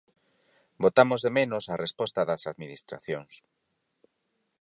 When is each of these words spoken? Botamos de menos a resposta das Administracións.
Botamos 0.83 1.19
de 1.25 1.31
menos 1.37 1.63
a 1.67 1.75
resposta 1.85 2.21
das 2.29 2.43
Administracións. 2.51 3.33